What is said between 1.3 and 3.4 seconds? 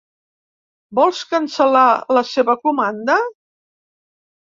cancel·lar la seva comanda?